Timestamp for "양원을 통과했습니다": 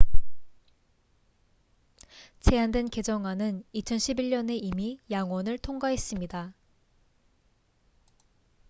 5.11-6.55